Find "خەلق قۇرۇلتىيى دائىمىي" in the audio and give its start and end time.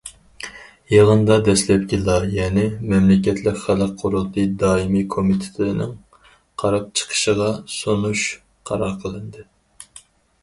3.65-5.05